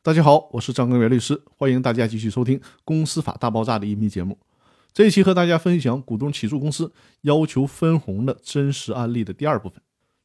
[0.00, 4.38] 大家好，我是张根元律师，欢迎大家继续收听《公司法大爆炸》的音频节目。
[4.94, 9.82] 这一期和大家分享股东起诉公司要求分红的真实案例的第二部分。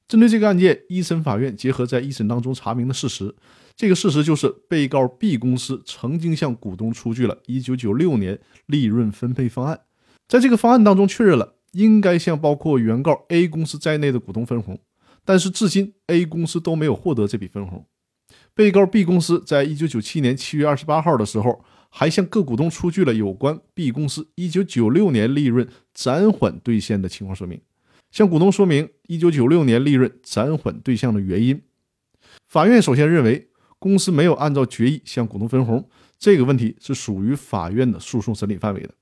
[0.08, 3.34] 针对这个案件，一审法院结合在一审当中查明的事实，
[3.76, 9.82] 这个事实就是被告 B 公司曾经向股东出具了1996年利润分配方案，
[10.28, 14.80] 在这个方案当中确认了应该向包括原告 A 公司在内的股东分红，
[15.26, 17.88] 但是至今 A 公司都没有获得这笔分红。
[18.56, 27.60] 被告 B 公司在一九九七年七月二十八号的时候，还向各股东出具了有关 B 公司一九九六年利润暂缓兑现的情况说明，
[28.12, 31.60] 向股东说明一九九六年利润暂缓兑现的原因。
[32.48, 38.94] 法院首先认为，公司没有按照决议向股东分红，这个问题是属于法院的诉讼审理范围的，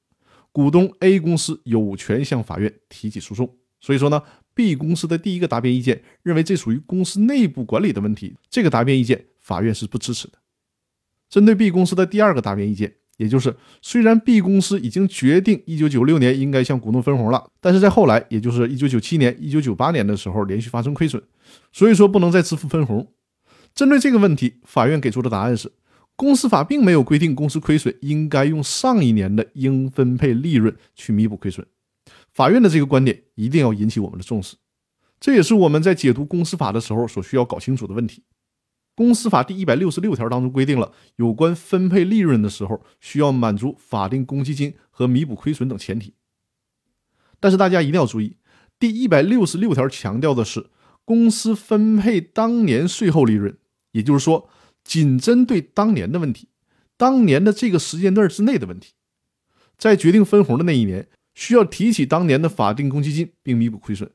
[0.53, 3.57] 股东 A 公司有权向法院提起诉讼。
[3.81, 4.23] 所以说呢。
[4.53, 10.37] B 公司的第一个答辩意见认为这属于公司内部管理的问题，这个答辩意见法院是不支持的。
[11.29, 21.21] 针对 B 公司的第二个答辩意见，也就是虽然 B 公司已经决定1996年应该向股东分红了，但是在后来，也就是1997年、1998年的时候连续发生亏损，
[21.71, 23.11] 所以说不能再支付分红。
[23.73, 25.71] 针对这个问题，法院给出的答案是，
[26.17, 31.65] 公司法并没有规定公司亏损应该用上一年的应分配利润去弥补亏损。
[32.33, 34.57] 法院的这个观点一定要引起我们的重视，
[35.19, 38.23] 这也是我们在解读公司法的时候所需要搞清楚的问题。
[38.95, 46.13] 公司法第一百六十六条当中规定了有关分配利润的时候，需要满足法定公积金和弥补亏损等前提。
[47.39, 48.37] 但是大家一定要注意，
[48.77, 50.69] 第一百六十六条强调的是
[51.05, 53.57] 公司分配当年税后利润，
[53.91, 54.49] 也就是说，
[54.83, 56.49] 仅针对当年的问题，
[56.97, 58.93] 当年的这个时间段之内的问题，
[59.77, 61.07] 在决定分红的那一年。
[61.33, 64.11] 需要提起当年的法定公积金并弥补亏损。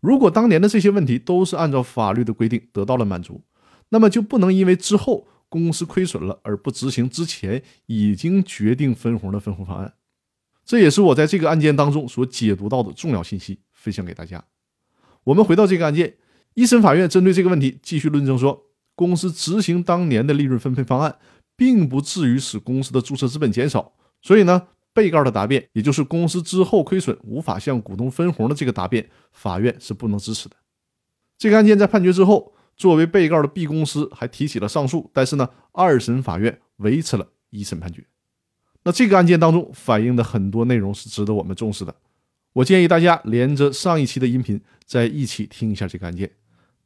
[0.00, 3.44] 如果当年的这些问题都是按照法律的规定得到了满足，
[3.92, 9.94] 那么就不能因为之后公司亏损了而不执行之前已经决定分红的分红方案。
[10.64, 14.42] 这也是我在这个案件当中所解读到的重要信息，分享给大家。
[15.24, 16.16] 我们回到这个案件，
[16.54, 18.64] 一审法院针对这个问题继续论证说，
[18.94, 21.18] 公司执行当年的利润分配方案，
[21.56, 24.68] 并不至于使公司的注册资本减少，所以呢。
[24.94, 30.56] 被告的答辩，也就是公司之后亏损无法向股东分红的这个答辩，法院是不能支持的。
[31.38, 32.52] 这个案件在判决之后，
[32.82, 38.04] 作为被告的 B 公司还提起了上诉，但是呢，二审法院维持了一审判决。
[38.82, 41.94] 那这个案件当中反映的很多内容是值得我们重视的。
[42.54, 46.28] 我建议大家连着上一期的音频再一起听一下这个案件。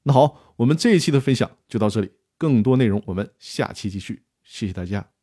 [0.03, 4.25] 那好，我们这一期的分享就到这里，更多内容我们下期继续。
[4.45, 5.16] 谢谢大家。